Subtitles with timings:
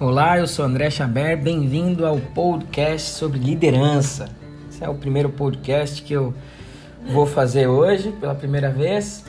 [0.00, 4.28] Olá, eu sou André Chaber, bem-vindo ao podcast sobre liderança.
[4.70, 6.32] Esse é o primeiro podcast que eu
[7.10, 9.24] vou fazer hoje pela primeira vez.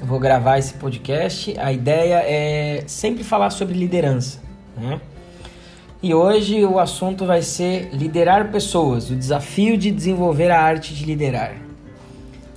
[0.00, 1.54] Eu vou gravar esse podcast.
[1.58, 4.40] A ideia é sempre falar sobre liderança,
[4.78, 4.98] né?
[6.02, 11.04] E hoje o assunto vai ser liderar pessoas, o desafio de desenvolver a arte de
[11.04, 11.54] liderar.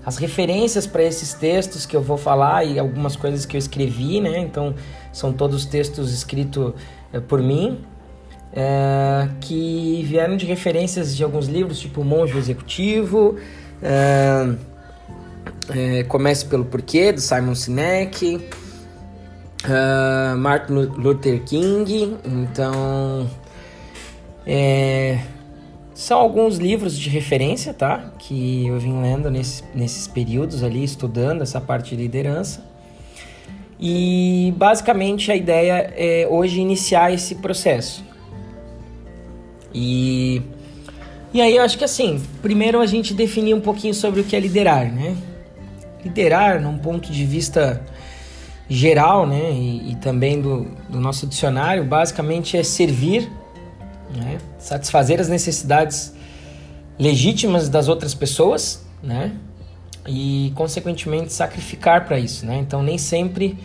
[0.05, 4.21] As referências para esses textos que eu vou falar e algumas coisas que eu escrevi,
[4.21, 4.39] né?
[4.39, 4.73] Então
[5.11, 6.73] são todos textos escritos
[7.19, 7.79] por mim,
[8.53, 13.37] é, que vieram de referências de alguns livros, tipo Monge Executivo,
[13.81, 14.55] é,
[15.69, 18.49] é, Comece pelo Porquê, do Simon Sinek,
[19.63, 22.17] é, Martin Luther King.
[22.25, 23.29] Então,
[25.93, 28.11] são alguns livros de referência, tá?
[28.17, 32.63] Que eu vim lendo nesse, nesses períodos ali, estudando essa parte de liderança.
[33.81, 38.03] E basicamente a ideia é hoje iniciar esse processo.
[39.73, 40.41] E,
[41.33, 44.35] e aí eu acho que assim, primeiro a gente definir um pouquinho sobre o que
[44.35, 45.17] é liderar, né?
[46.05, 47.83] Liderar, num ponto de vista
[48.71, 53.29] geral, né, e, e também do, do, nosso dicionário, basicamente é servir,
[54.15, 56.13] né, satisfazer as necessidades
[56.97, 59.33] legítimas das outras pessoas, né,
[60.07, 62.45] e, consequentemente, sacrificar para isso.
[62.45, 62.57] Né?
[62.57, 63.57] Então, nem sempre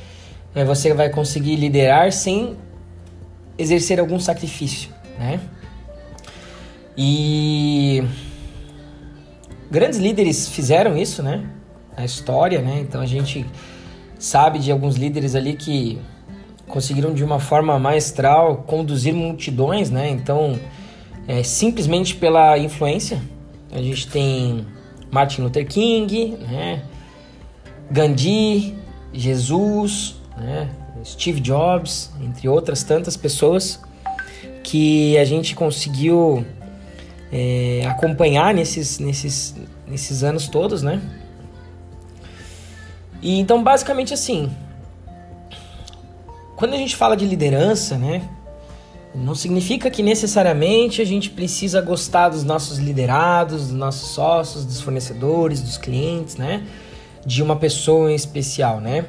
[0.54, 2.56] é, você vai conseguir liderar sem
[3.58, 4.90] exercer algum sacrifício.
[5.18, 5.40] Né?
[6.96, 8.02] E
[9.70, 11.44] grandes líderes fizeram isso, né?
[11.96, 12.78] Na história, né?
[12.80, 13.44] Então a gente
[14.18, 15.98] sabe de alguns líderes ali que
[16.66, 20.08] conseguiram de uma forma maestral conduzir multidões, né?
[20.08, 20.58] Então,
[21.28, 23.20] é, simplesmente pela influência,
[23.72, 24.66] a gente tem
[25.16, 26.82] Martin Luther King, né?
[27.90, 28.76] Gandhi,
[29.14, 30.68] Jesus, né?
[31.02, 33.80] Steve Jobs, entre outras tantas pessoas
[34.62, 36.44] que a gente conseguiu
[37.32, 39.54] é, acompanhar nesses, nesses,
[39.88, 41.00] nesses anos todos, né?
[43.22, 44.50] E então, basicamente assim,
[46.56, 48.28] quando a gente fala de liderança, né?
[49.16, 54.80] Não significa que necessariamente a gente precisa gostar dos nossos liderados, dos nossos sócios, dos
[54.80, 56.66] fornecedores, dos clientes, né?
[57.24, 59.06] De uma pessoa em especial, né?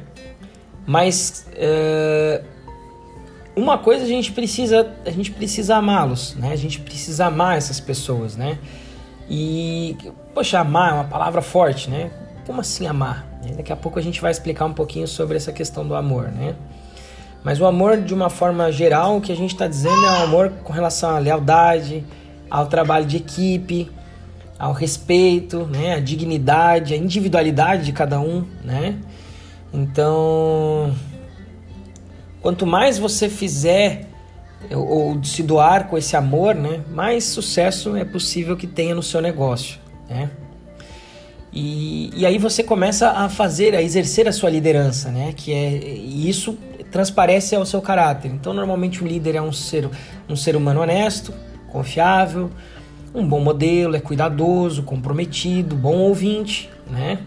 [0.86, 2.44] Mas uh,
[3.54, 6.54] uma coisa a gente precisa, a gente precisa amá-los, né?
[6.54, 8.58] A gente precisa amar essas pessoas, né?
[9.30, 9.98] E
[10.34, 12.10] poxa, amar é uma palavra forte, né?
[12.46, 13.28] Como assim amar?
[13.58, 16.56] Daqui a pouco a gente vai explicar um pouquinho sobre essa questão do amor, né?
[17.48, 20.24] Mas o amor, de uma forma geral, o que a gente está dizendo é o
[20.24, 22.04] amor com relação à lealdade,
[22.52, 23.90] ao trabalho de equipe,
[24.60, 28.98] ao respeito, né, à dignidade, à individualidade de cada um, né?
[29.74, 30.94] Então,
[32.42, 34.10] quanto mais você fizer
[34.70, 39.02] ou, ou se doar com esse amor, né, mais sucesso é possível que tenha no
[39.02, 39.80] seu negócio,
[40.10, 40.30] né?
[41.54, 45.34] E, e aí você começa a fazer, a exercer a sua liderança, né?
[45.34, 46.58] Que é e isso
[46.98, 48.32] transparece ao seu caráter.
[48.32, 49.88] Então, normalmente um líder é um ser,
[50.28, 51.32] um ser humano honesto,
[51.72, 52.50] confiável,
[53.14, 57.20] um bom modelo, é cuidadoso, comprometido, bom ouvinte, né?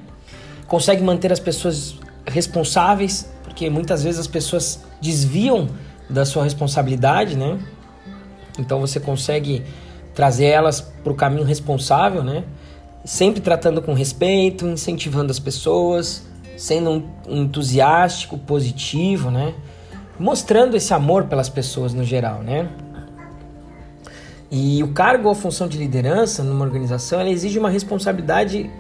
[0.66, 1.94] Consegue manter as pessoas
[2.26, 5.69] responsáveis, porque muitas vezes as pessoas desviam
[6.08, 7.56] da sua responsabilidade, né?
[8.58, 9.62] Então você consegue
[10.16, 12.42] trazer elas para o caminho responsável, né?
[13.04, 16.28] Sempre tratando com respeito, incentivando as pessoas,
[16.60, 16.91] sendo
[17.26, 19.54] um entusiástico, positivo, né?
[20.19, 22.69] Mostrando esse amor pelas pessoas no geral, né?
[24.50, 28.70] E o cargo ou função de liderança numa organização, ela exige uma responsabilidade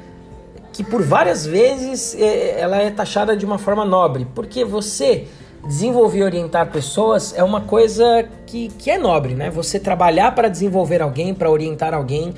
[0.74, 5.26] que por várias vezes é, ela é taxada de uma forma nobre, porque você
[5.66, 9.48] desenvolver e orientar pessoas é uma coisa que, que é nobre, né?
[9.48, 12.34] Você trabalhar para desenvolver alguém, para orientar alguém,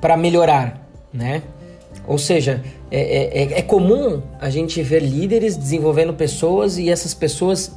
[0.00, 0.80] para melhorar,
[1.12, 1.42] né?
[2.08, 7.12] Ou seja, é, é, é, é, comum a gente ver líderes desenvolvendo pessoas e essas
[7.12, 7.70] pessoas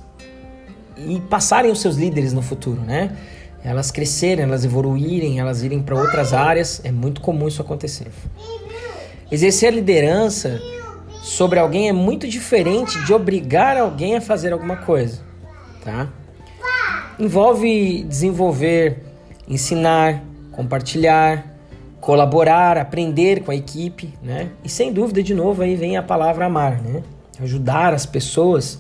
[0.96, 3.14] e passarem os seus líderes no futuro, né?
[3.62, 6.80] Elas crescerem, elas evoluírem, elas irem para outras áreas.
[6.86, 8.08] É muito comum isso acontecer.
[9.30, 10.62] Exercer a liderança
[11.22, 15.20] sobre alguém é muito diferente de obrigar alguém a fazer alguma coisa,
[15.84, 16.10] tá?
[17.20, 19.04] Envolve desenvolver,
[19.48, 20.24] ensinar,
[20.54, 21.51] compartilhar,
[22.02, 24.50] colaborar, aprender com a equipe, né?
[24.64, 27.04] E sem dúvida, de novo, aí vem a palavra amar, né?
[27.40, 28.80] Ajudar as pessoas.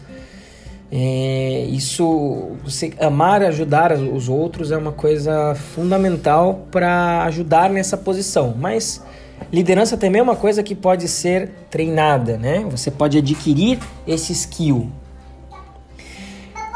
[0.92, 8.56] É, isso, você amar, ajudar os outros é uma coisa fundamental para ajudar nessa posição.
[8.60, 9.02] Mas
[9.54, 12.66] liderança também é uma coisa que pode ser treinada, né?
[12.72, 14.90] Você pode adquirir esse skill.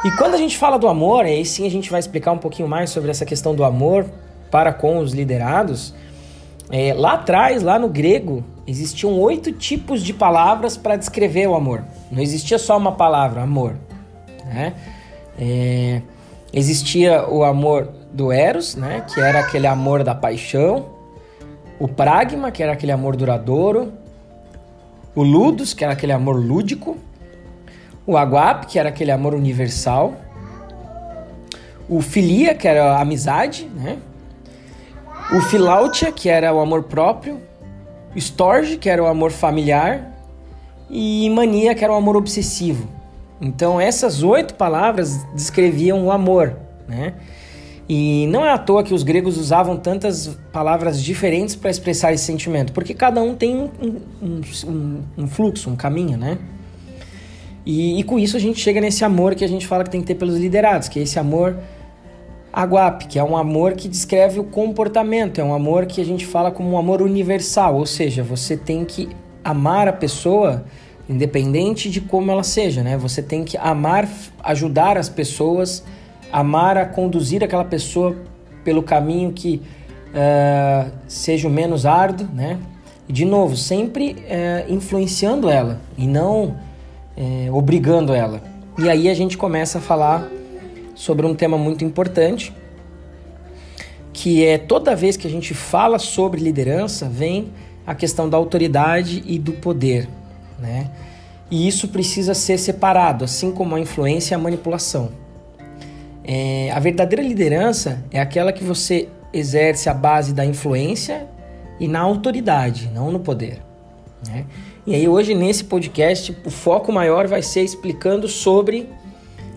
[0.06, 2.70] E quando a gente fala do amor, aí sim a gente vai explicar um pouquinho
[2.70, 4.06] mais sobre essa questão do amor
[4.52, 5.94] para com os liderados.
[6.72, 11.84] É, lá atrás, lá no grego, existiam oito tipos de palavras para descrever o amor.
[12.12, 13.76] Não existia só uma palavra, amor.
[14.46, 14.74] Né?
[15.40, 16.02] É,
[16.52, 19.06] existia o amor do Eros, né?
[19.14, 20.88] que era aquele amor da paixão.
[21.80, 23.94] O pragma, que era aquele amor duradouro.
[25.16, 26.98] O ludus, que era aquele amor lúdico
[28.08, 30.14] o Aguap, que era aquele amor universal,
[31.90, 33.98] o Filia, que era a amizade, né?
[35.34, 37.40] O Filautia, que era o amor próprio,
[38.16, 40.14] Storge, que era o amor familiar,
[40.90, 42.88] e Mania, que era o amor obsessivo.
[43.42, 46.56] Então, essas oito palavras descreviam o amor,
[46.88, 47.14] né?
[47.88, 52.24] E não é à toa que os gregos usavam tantas palavras diferentes para expressar esse
[52.24, 53.70] sentimento, porque cada um tem um,
[54.22, 56.38] um, um, um fluxo, um caminho, né?
[57.66, 60.02] E, e, com isso a gente chega nesse amor que a gente fala que tem
[60.02, 61.58] que ter pelos liderados, que é esse amor
[62.56, 66.26] aguape, que é um amor que descreve o comportamento, é um amor que a gente
[66.26, 69.10] fala como um amor universal, ou seja, você tem que
[69.44, 70.64] amar a pessoa
[71.10, 72.98] independente de como ela seja, né?
[72.98, 74.08] Você tem que amar,
[74.42, 75.84] ajudar as pessoas,
[76.32, 78.16] amar a conduzir aquela pessoa
[78.64, 79.62] pelo caminho que
[80.10, 82.58] uh, seja o menos árduo, né?
[83.08, 86.56] E de novo, sempre uh, influenciando ela e não
[87.18, 88.42] é, obrigando ela.
[88.78, 90.28] E aí a gente começa a falar
[90.96, 92.54] sobre um tema muito importante,
[94.14, 97.52] que é toda vez que a gente fala sobre liderança, vem
[97.86, 100.08] a questão da autoridade e do poder,
[100.58, 100.90] né?
[101.52, 105.12] E isso precisa ser separado, assim como a influência e a manipulação.
[106.24, 111.28] É, a verdadeira liderança é aquela que você exerce a base da influência
[111.80, 113.62] e na autoridade, não no poder.
[114.28, 114.46] Né?
[114.88, 118.90] E aí hoje nesse podcast o foco maior vai ser explicando sobre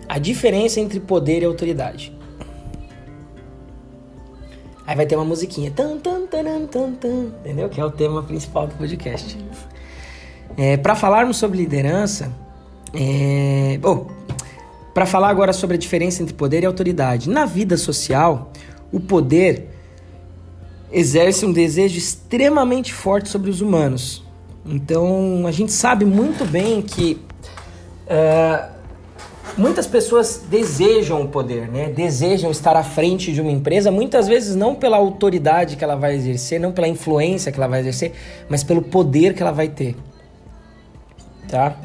[0.08, 2.16] a diferença entre poder e autoridade.
[4.86, 7.68] Aí vai ter uma musiquinha, tan, tan, tan, tan, tan, entendeu?
[7.68, 9.38] Que é o tema principal do podcast.
[10.56, 12.32] É, para falarmos sobre liderança,
[12.94, 13.78] é...
[13.84, 14.06] oh,
[14.94, 17.28] para falar agora sobre a diferença entre poder e autoridade.
[17.28, 18.50] Na vida social,
[18.90, 19.68] o poder
[20.90, 24.24] exerce um desejo extremamente forte sobre os humanos.
[24.64, 27.20] Então a gente sabe muito bem que
[28.06, 28.77] uh,
[29.56, 31.88] muitas pessoas desejam o poder, né?
[31.88, 36.14] Desejam estar à frente de uma empresa, muitas vezes não pela autoridade que ela vai
[36.14, 38.12] exercer, não pela influência que ela vai exercer,
[38.48, 39.96] mas pelo poder que ela vai ter.
[41.48, 41.76] Tá?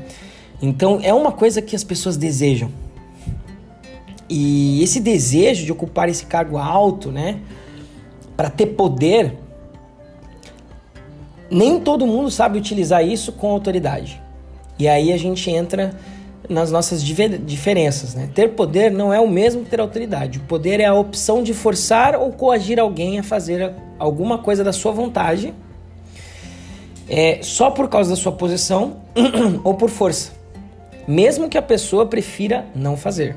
[0.62, 2.69] Então é uma coisa que as pessoas desejam.
[4.30, 7.39] E esse desejo de ocupar esse cargo alto, né,
[8.36, 9.38] para ter poder,
[11.51, 14.21] nem todo mundo sabe utilizar isso com autoridade.
[14.80, 15.94] E aí a gente entra
[16.49, 18.15] nas nossas diferenças.
[18.15, 18.29] Né?
[18.33, 20.39] Ter poder não é o mesmo que ter autoridade.
[20.39, 24.73] O poder é a opção de forçar ou coagir alguém a fazer alguma coisa da
[24.73, 25.53] sua vontade,
[27.07, 28.97] é, só por causa da sua posição
[29.63, 30.31] ou por força,
[31.07, 33.35] mesmo que a pessoa prefira não fazer.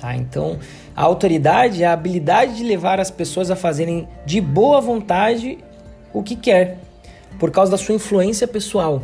[0.00, 0.14] Tá?
[0.14, 0.58] Então,
[0.94, 5.58] a autoridade é a habilidade de levar as pessoas a fazerem de boa vontade
[6.12, 6.78] o que quer,
[7.38, 9.02] por causa da sua influência pessoal.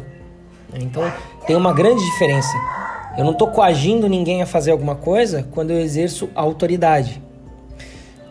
[0.73, 1.05] Então
[1.47, 2.53] tem uma grande diferença.
[3.17, 7.23] Eu não estou coagindo ninguém a fazer alguma coisa quando eu exerço autoridade.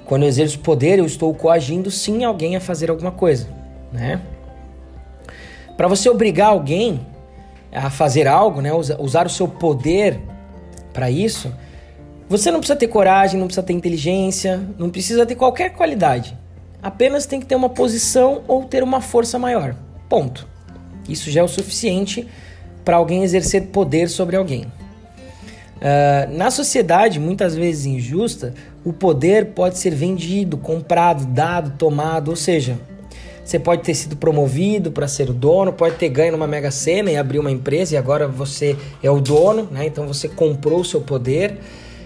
[0.05, 3.47] Quando eu exerço poder, eu estou coagindo sim alguém a fazer alguma coisa,
[3.91, 4.21] né?
[5.77, 6.99] Para você obrigar alguém
[7.71, 10.19] a fazer algo, né, usar o seu poder
[10.93, 11.51] para isso,
[12.29, 16.37] você não precisa ter coragem, não precisa ter inteligência, não precisa ter qualquer qualidade.
[16.81, 19.75] Apenas tem que ter uma posição ou ter uma força maior.
[20.07, 20.47] Ponto.
[21.07, 22.27] Isso já é o suficiente
[22.83, 24.65] para alguém exercer poder sobre alguém.
[25.83, 28.53] Uh, na sociedade, muitas vezes injusta,
[28.85, 32.77] o poder pode ser vendido, comprado, dado, tomado, ou seja,
[33.43, 37.11] você pode ter sido promovido para ser o dono, pode ter ganho numa mega sena
[37.11, 39.85] e abrir uma empresa e agora você é o dono, né?
[39.85, 41.57] então você comprou o seu poder.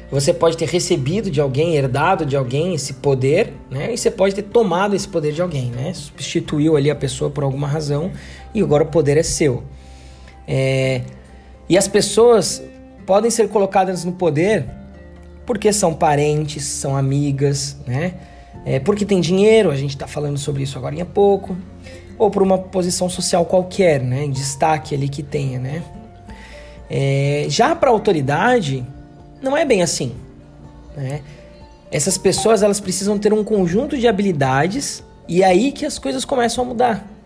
[0.10, 3.94] Você pode ter recebido de alguém, herdado de alguém esse poder, né?
[3.94, 5.94] E você pode ter tomado esse poder de alguém, né?
[5.94, 8.10] Substituiu ali a pessoa por alguma razão
[8.54, 9.66] e agora o poder é seu.
[10.48, 11.02] É...
[11.70, 12.64] E as pessoas
[13.06, 14.66] podem ser colocadas no poder
[15.46, 18.14] porque são parentes, são amigas, né?
[18.66, 21.56] É porque tem dinheiro, a gente está falando sobre isso agora em pouco,
[22.18, 24.28] ou por uma posição social qualquer, né?
[24.28, 25.84] Destaque ali que tenha, né?
[26.90, 27.46] É...
[27.50, 28.86] Já para a autoridade
[29.42, 30.14] não é bem assim.
[30.96, 31.22] Né?
[31.92, 36.26] Essas pessoas elas precisam ter um conjunto de habilidades e é aí que as coisas
[36.26, 37.17] começam a mudar.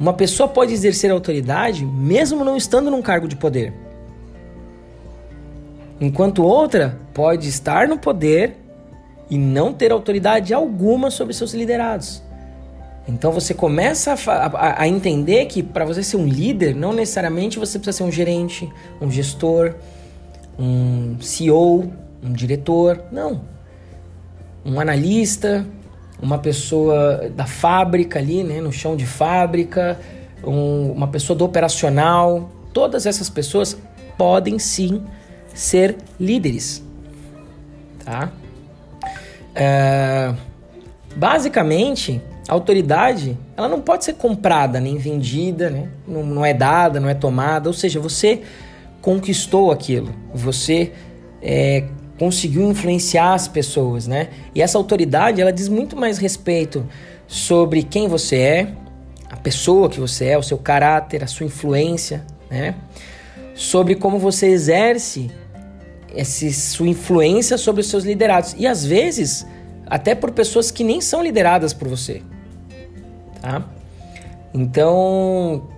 [0.00, 3.74] Uma pessoa pode exercer autoridade mesmo não estando num cargo de poder.
[6.00, 8.56] enquanto outra pode estar no poder
[9.28, 12.22] e não ter autoridade alguma sobre seus liderados.
[13.06, 17.58] Então você começa a, a, a entender que para você ser um líder, não necessariamente
[17.58, 19.74] você precisa ser um gerente, um gestor,
[20.58, 21.92] um CEO,
[22.22, 23.04] um diretor.
[23.12, 23.42] Não.
[24.64, 25.66] Um analista,
[26.22, 29.98] uma pessoa da fábrica ali, né, no chão de fábrica,
[30.44, 32.50] um, uma pessoa do operacional.
[32.72, 33.76] Todas essas pessoas
[34.16, 35.02] podem sim
[35.54, 36.84] ser líderes.
[38.04, 38.30] Tá?
[39.54, 40.32] É,
[41.16, 45.88] basicamente, a autoridade ela não pode ser comprada nem vendida, né?
[46.06, 47.68] não, não é dada, não é tomada.
[47.68, 48.42] Ou seja, você
[49.00, 50.92] conquistou aquilo, você
[51.42, 51.84] é,
[52.20, 54.28] conseguiu influenciar as pessoas, né?
[54.54, 56.86] E essa autoridade ela diz muito mais respeito
[57.26, 58.68] sobre quem você é,
[59.28, 62.76] a pessoa que você é, o seu caráter, a sua influência, né?
[63.54, 65.30] Sobre como você exerce
[66.14, 69.46] essa sua influência sobre os seus liderados e às vezes
[69.86, 72.22] até por pessoas que nem são lideradas por você
[73.40, 73.64] tá?
[74.52, 75.68] Então,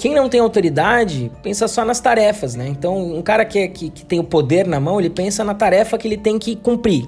[0.00, 2.66] quem não tem autoridade pensa só nas tarefas, né?
[2.66, 5.98] Então, um cara que, que, que, tem o poder na mão, ele pensa na tarefa
[5.98, 7.06] que ele tem que cumprir.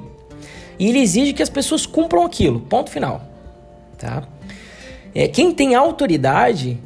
[0.78, 3.22] E ele exige que as pessoas cumpram aquilo, ponto final,
[3.96, 4.24] tá?
[5.14, 6.78] É, quem tem autoridade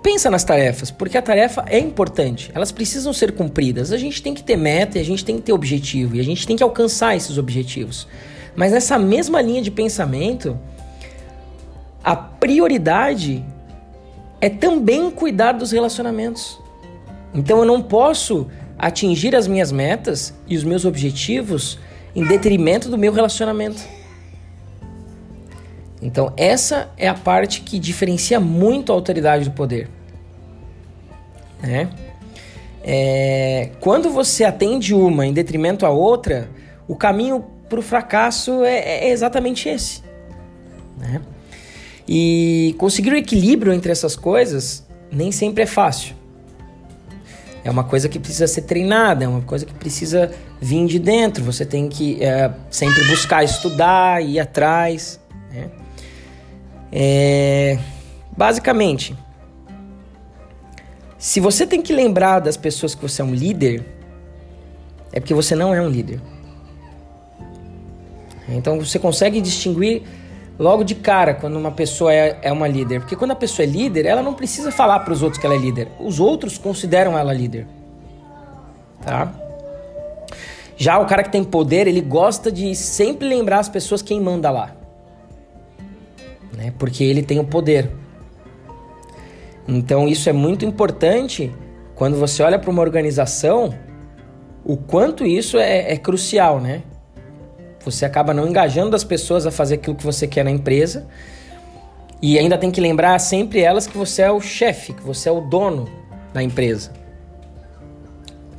[0.00, 3.90] pensa nas tarefas, porque a tarefa é importante, elas precisam ser cumpridas.
[3.90, 6.24] A gente tem que ter meta, e a gente tem que ter objetivo, e a
[6.24, 8.06] gente tem que alcançar esses objetivos.
[8.54, 10.56] Mas nessa mesma linha de pensamento,
[12.04, 13.44] a prioridade
[14.46, 16.60] é também cuidar dos relacionamentos.
[17.34, 18.46] Então eu não posso
[18.78, 21.80] atingir as minhas metas e os meus objetivos
[22.14, 23.82] em detrimento do meu relacionamento.
[26.00, 29.88] Então essa é a parte que diferencia muito a autoridade do poder.
[31.60, 31.90] Né?
[32.84, 36.48] É, quando você atende uma em detrimento à outra,
[36.86, 40.04] o caminho para o fracasso é, é exatamente esse.
[40.96, 41.20] Né?
[42.08, 46.14] E conseguir o equilíbrio entre essas coisas nem sempre é fácil.
[47.64, 51.42] É uma coisa que precisa ser treinada, é uma coisa que precisa vir de dentro.
[51.44, 55.18] Você tem que é, sempre buscar estudar, ir atrás.
[55.50, 55.68] Né?
[56.92, 57.78] É,
[58.36, 59.16] basicamente,
[61.18, 63.84] se você tem que lembrar das pessoas que você é um líder,
[65.12, 66.20] é porque você não é um líder.
[68.48, 70.04] Então você consegue distinguir
[70.58, 73.00] logo de cara quando uma pessoa é, é uma líder.
[73.00, 75.54] Porque quando a pessoa é líder, ela não precisa falar para os outros que ela
[75.54, 75.88] é líder.
[76.00, 77.66] Os outros consideram ela líder.
[79.02, 79.32] Tá?
[80.76, 84.50] Já o cara que tem poder, ele gosta de sempre lembrar as pessoas quem manda
[84.50, 84.74] lá.
[86.52, 86.72] Né?
[86.78, 87.90] Porque ele tem o poder.
[89.68, 91.52] Então isso é muito importante
[91.94, 93.74] quando você olha para uma organização,
[94.64, 96.82] o quanto isso é, é crucial, né?
[97.86, 101.06] Você acaba não engajando as pessoas a fazer aquilo que você quer na empresa.
[102.20, 105.32] E ainda tem que lembrar sempre elas que você é o chefe, que você é
[105.32, 105.88] o dono
[106.34, 106.92] da empresa.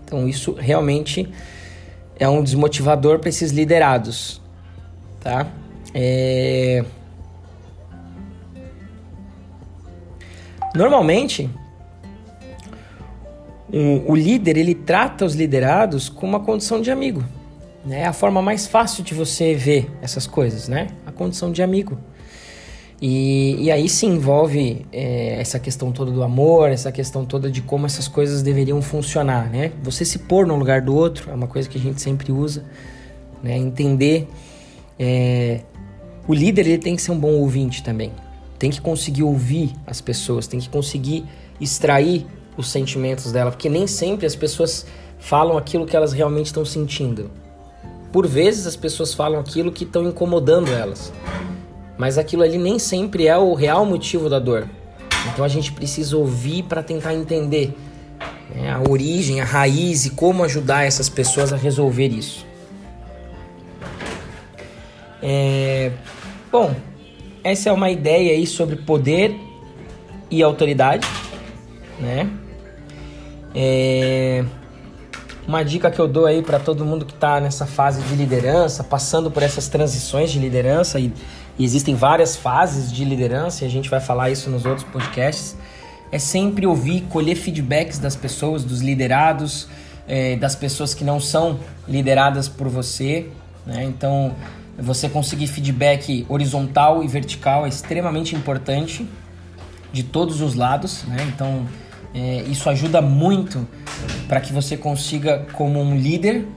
[0.05, 1.29] Então isso realmente
[2.17, 4.41] é um desmotivador para esses liderados,
[5.19, 5.45] tá?
[5.93, 6.85] É...
[10.73, 11.49] Normalmente,
[13.67, 17.25] o, o líder ele trata os liderados com uma condição de amigo.
[17.87, 18.01] Né?
[18.01, 20.87] É a forma mais fácil de você ver essas coisas, né?
[21.05, 21.97] A condição de amigo.
[23.01, 27.61] E, e aí se envolve é, essa questão toda do amor, essa questão toda de
[27.61, 29.71] como essas coisas deveriam funcionar, né?
[29.83, 32.65] Você se pôr no lugar do outro é uma coisa que a gente sempre usa,
[33.41, 33.55] né?
[33.55, 34.27] Entender.
[34.99, 35.61] É,
[36.27, 38.11] o líder ele tem que ser um bom ouvinte também.
[38.59, 41.23] Tem que conseguir ouvir as pessoas, tem que conseguir
[41.61, 42.25] extrair
[42.57, 44.85] os sentimentos dela, porque nem sempre as pessoas
[45.19, 47.31] falam aquilo que elas realmente estão sentindo.
[48.11, 51.11] Por vezes as pessoas falam aquilo que estão incomodando elas,
[51.97, 54.67] mas aquilo ali nem sempre é o real motivo da dor.
[55.33, 57.75] Então a gente precisa ouvir para tentar entender
[58.53, 62.45] né, a origem, a raiz e como ajudar essas pessoas a resolver isso.
[65.21, 65.91] É...
[66.51, 66.73] Bom,
[67.43, 69.35] essa é uma ideia aí sobre poder
[70.29, 71.07] e autoridade,
[71.99, 72.29] né?
[73.53, 74.45] É...
[75.47, 78.83] Uma dica que eu dou aí para todo mundo que está nessa fase de liderança,
[78.83, 81.13] passando por essas transições de liderança, e,
[81.57, 85.55] e, existem várias fases de liderança, e a gente vai falar isso nos outros podcasts,
[86.11, 89.69] é sempre ouvir, colher feedbacks das pessoas, dos liderados,
[90.05, 93.29] é, das pessoas que não são lideradas por você.
[93.65, 93.85] Né?
[93.85, 94.35] Então,
[94.77, 99.07] você conseguir feedback horizontal e vertical é extremamente importante
[99.93, 101.03] de todos os lados.
[101.03, 101.17] Né?
[101.33, 101.65] Então,
[102.13, 103.67] É, isso ajuda muito
[104.27, 106.47] para que você consiga, como um líder,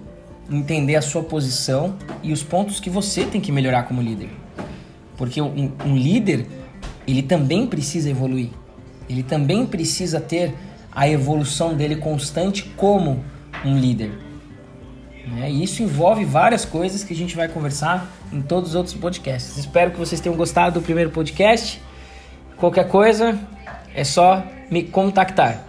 [0.50, 4.30] entender a sua posição e os pontos que você tem que melhorar como líder.
[5.16, 6.46] Porque um, um líder,
[7.06, 8.48] ele também precisa evoluir.
[9.08, 10.54] Ele também precisa ter
[10.92, 13.22] a evolução dele constante como
[13.64, 14.12] um líder.
[15.26, 15.50] Né?
[15.50, 19.56] E isso envolve várias coisas que a gente vai conversar em todos os outros podcasts.
[19.56, 21.80] Espero que vocês tenham gostado do primeiro podcast.
[22.56, 23.38] Qualquer coisa,
[23.94, 25.64] é só me contactar.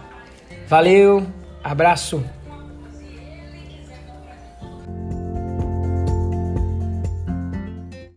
[0.68, 1.26] Valeu,
[1.62, 2.24] abraço.